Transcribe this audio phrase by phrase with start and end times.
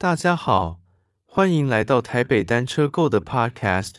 [0.00, 0.80] 大家好，
[1.26, 3.94] 欢迎来到台北单车购的 Podcast。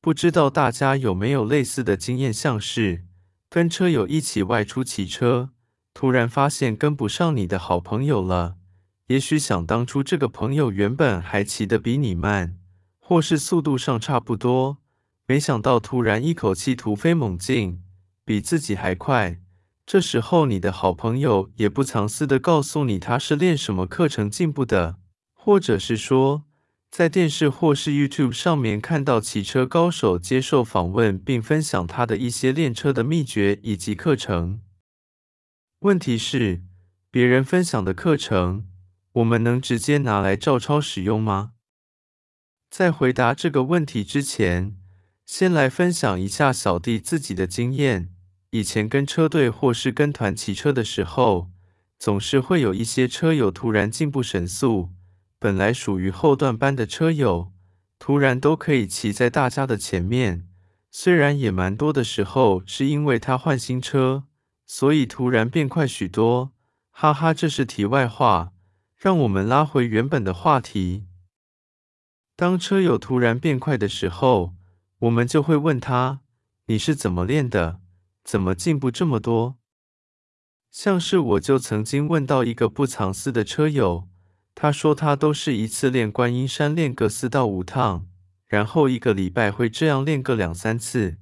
[0.00, 3.04] 不知道大家有没有类似的经验，像是
[3.48, 5.50] 跟车友一起外出骑车，
[5.92, 8.58] 突然发现跟不上你的好朋友了。
[9.08, 12.56] 也许想当初这个朋友原本还骑得比你慢，
[13.00, 14.78] 或是速度上差不多，
[15.26, 17.82] 没想到突然一口气突飞猛进，
[18.24, 19.40] 比自己还快。
[19.84, 24.98] 这时候你的好朋友也不藏私的告诉你他是练什么课程进步的。
[25.50, 26.44] 或者是说，
[26.92, 34.60] 在电视或是 YouTube 上面看到骑车高手接受访问，并分享他的一些练车的秘诀以及课程。
[35.80, 36.62] 问题是，
[37.10, 38.68] 别人分享的课程，
[39.14, 41.54] 我们能直接拿来照抄使用吗？
[42.70, 44.76] 在回答这个问题之前，
[45.26, 48.14] 先来分享一下小弟自己的经验。
[48.50, 51.50] 以前跟车队或是跟团骑车的时候，
[51.98, 54.90] 总是会有一些车友突然进步神速。
[55.40, 57.50] 本来属于后段班的车友，
[57.98, 60.46] 突然都可以骑在大家的前面。
[60.90, 64.24] 虽然也蛮多的时候是因为他换新车，
[64.66, 66.52] 所以突然变快许多。
[66.90, 68.52] 哈哈，这是题外话。
[68.98, 71.06] 让我们拉回原本的话题。
[72.36, 74.54] 当车友突然变快的时候，
[74.98, 76.20] 我们就会问他
[76.68, 77.80] ：“你是怎么练的？
[78.22, 79.56] 怎么进步这么多？”
[80.70, 84.09] 像是我就曾经问到一个不藏私的车友。
[84.62, 88.06] 他说他都是一次练观音山练个四到五趟，
[88.46, 91.16] 然后一个礼拜会这样练个两三次。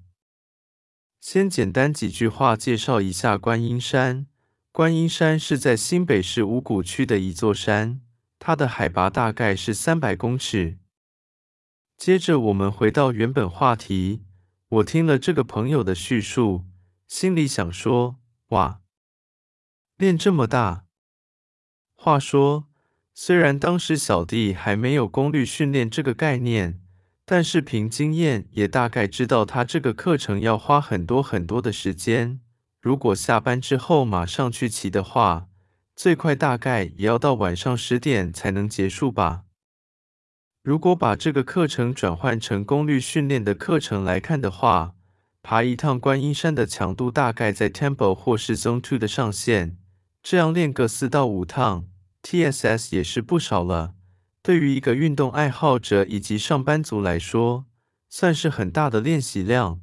[1.21, 4.27] 先简单几句话介绍一下观音山。
[4.73, 8.01] 观音山是在新北市五股区的一座山，
[8.41, 10.81] 它的海拔大概是三百公尺。
[11.97, 14.25] 接着我们回到原本话题，
[14.69, 16.65] 我听了这个朋友的叙述，
[17.07, 18.17] 心里想说：
[18.49, 18.81] 哇，
[19.97, 20.87] 练这么大。
[21.95, 22.68] 话说。
[23.21, 26.79] 虽然当时小弟还没有功率训练这个概念，
[27.27, 32.39] 但是凭经验也大概知道他这个课程要花很多很多的时间。
[32.81, 35.49] 如果下班之后马上去骑的话，
[35.97, 39.43] 最快大概也要到晚上十点才能结束吧。
[40.63, 44.95] 如果把这个课程转换成功率训练的课程来看的话，
[45.43, 49.77] 爬一趟观音山的强度大概在 Tempo 或是 Zone Two 的上限，
[50.23, 51.87] 这样练个四到五趟。
[52.23, 53.95] TSS 也是不少了，
[54.43, 57.67] 对于一个运动爱好者以及上班族来说，
[58.09, 59.81] 算是很大的练习量。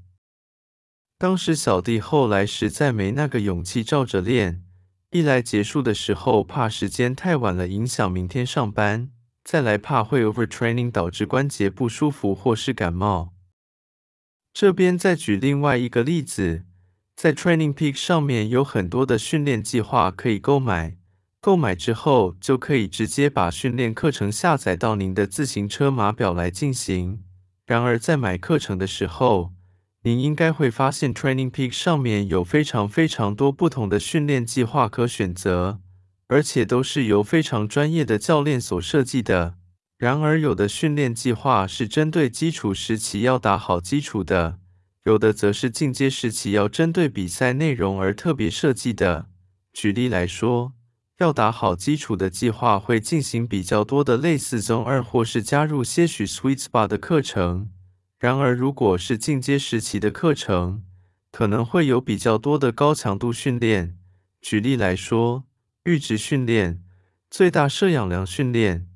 [1.18, 4.63] 当时小弟后来实在没那个勇气照着练，
[5.12, 9.12] 一来结束的时候怕时间太晚了影响明天上班，
[9.44, 13.34] 再来怕会 overtraining 导致关节不舒服或是感冒。
[14.53, 16.66] 这边再举另外一个例子，
[17.16, 20.97] 在 Training Peak 上面有很多的训练计划可以购买。
[21.45, 27.22] 购买之后，就可以直接把训练课程下载到您的自行车码表来进行。
[27.67, 29.53] 然而，在买课程的时候，
[30.01, 35.81] 您应该会发现 Training Peak 上面有非常非常多不同的训练计划可选择，
[36.25, 39.53] 而且都是由非常专业的教练所设计的。
[40.00, 44.57] 然而，有的训练计划是针对基础时期要打好基础的，
[45.03, 49.28] 有的则是进阶时期要针对比赛内容而特别设计的。
[49.72, 50.73] 举例来说，
[51.18, 57.70] 要打好基础的计划会进行比较多的类似 Zone 二或是加入些许 Sweet Spot 的课程。
[58.20, 60.84] 然而，如果是进阶时期的课程，
[61.31, 63.98] 可能会有比较多的高强度训练。
[64.42, 65.46] 举例来说，
[65.86, 66.84] 阈值训练、
[67.30, 68.88] 最大摄氧量训练，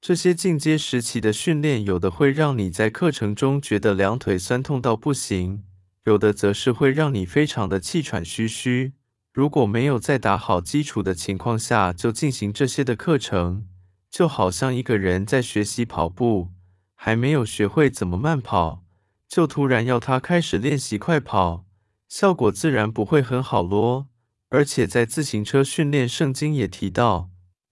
[0.00, 5.64] 这些进阶时期的训练，有的会让你在课程中觉得两腿酸痛到不行，
[6.04, 8.92] 有的则是会让你非常的气喘吁吁。
[9.36, 13.66] 如果没有在打好基础的情况下就进行这些的课程，
[14.08, 16.52] 就好像一个人在学习跑步，
[16.94, 18.82] 还没有学会怎么慢跑，
[19.28, 21.66] 就突然要他开始练习快跑，
[22.08, 24.06] 效果自然不会很好咯。
[24.48, 27.28] 而且在自行车训练圣经也提到，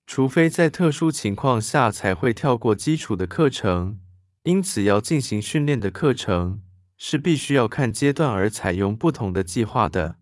[0.07, 3.99] 除非在特殊情况下才会跳过基础的课程，
[4.43, 6.61] 因此要进行训练的课程
[6.99, 10.17] 是必须要看阶段而采用不同的计划的。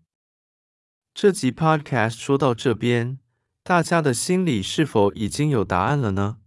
[1.15, 3.19] 这集 Podcast 说到这边，
[3.61, 6.37] 大家的心里是否已经有答案了呢？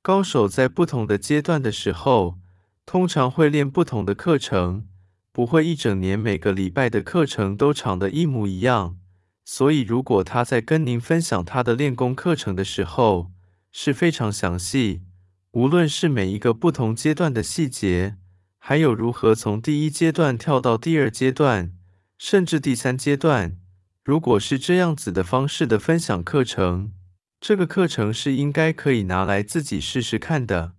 [0.00, 2.38] 高手在不同的阶段的时候，
[2.86, 4.86] 通常会练不同的课程，
[5.32, 8.96] 不会一整年每个礼拜的课程都长得一模一样。
[9.44, 13.32] 所以，如果他在跟您分享他的练功课程的时候，
[13.72, 15.02] 是非常详细，
[15.50, 18.18] 无论是每一个不同阶段的细节，
[18.58, 21.74] 还有如何从第一阶段跳到第二阶段。
[22.18, 23.56] 甚至第三阶段，
[24.04, 26.92] 如果是这样子的方式的分享课程，
[27.40, 30.72] 这个课程是应该可以拿来自己试试看的。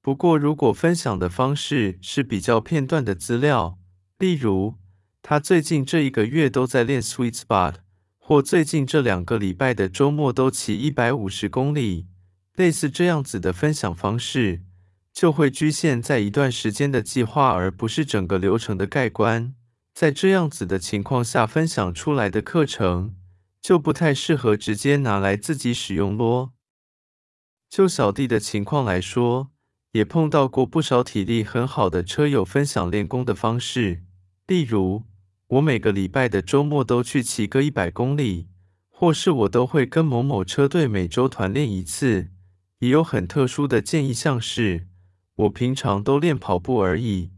[0.00, 3.78] 不过，如果分享的方式是比较片段的资料，
[4.18, 4.76] 例如
[5.20, 7.74] 他最近这一个月都在练 Sweet Spot，
[8.18, 12.06] 或最近这两个礼拜的周末都骑一百五十公里，
[12.54, 14.62] 类似这样子的分享方式，
[15.12, 19.54] 就会局限在一段时间的计划，而不是整个流程的概观。
[19.94, 23.14] 在这样子的情况下，分享出来的课程
[23.60, 26.52] 就不太适合直接拿来自己使用咯。
[27.68, 29.50] 就小弟的情况来说，
[29.92, 34.02] 也碰到过不少体力很好的车友分享练功的方式，
[34.46, 35.04] 例如
[35.48, 38.48] 我每个礼拜的周末都去骑个一百公里，
[38.88, 42.30] 或是我都会跟某某车队每周团练一次。
[42.78, 44.88] 也有很特殊的建议，像是
[45.36, 47.30] 我平常都练跑步而已，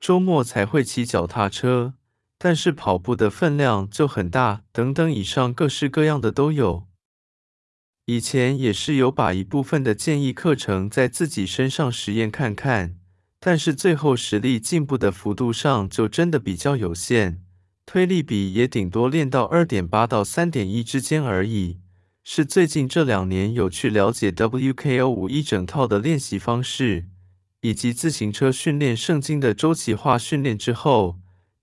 [0.00, 1.94] 周末才会骑脚踏车。
[2.40, 6.86] 但是跑步的分量就很大，等等，以上各式各样的都有。
[8.04, 12.96] 以前也是有把一部分的建议课程在自己身上实验看看，
[13.40, 17.42] 但是最后实力进步的幅度上就真的比较有限，
[17.84, 21.80] 推力比也顶多练到二点八到三点一之间而已。
[22.22, 27.06] 是最近这两年有去了解 WKO 五一整套的练习方式，
[27.60, 31.18] 以及自行车训练圣经的周期化训练之后。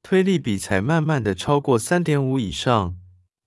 [0.08, 2.96] 推力比才慢慢的超过三点五以上，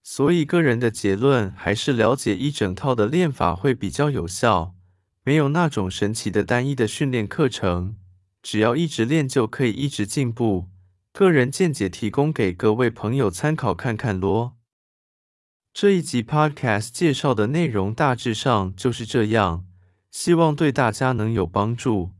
[0.02, 4.74] 所以个人的结论还是了解一整套的练法会比较有效，
[5.22, 7.94] 没有那种神奇的单一的训练课程，
[8.42, 10.66] 只要一直练就可以一直进步。
[11.12, 14.56] 个人见解提供给各位朋友参考看看咯。
[15.72, 19.64] 这一集 Podcast 介绍的内容大致上就是这样，
[20.10, 22.17] 希望对大家能有帮助。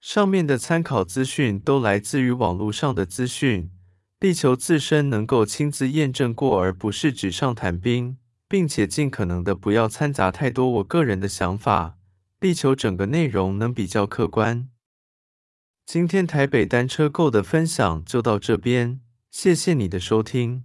[0.00, 3.70] 上面的参考资讯都来自于网络上的资讯，
[4.18, 8.16] 力求自身能够亲自验证过，而不是纸上谈兵，
[8.48, 11.98] 并且尽可能的不要掺杂太多我个人的想法，
[12.40, 14.68] 力求整个内容能比较客观。
[15.84, 19.00] 今天台北单车购的分享就到这边，
[19.30, 20.64] 谢谢你的收听。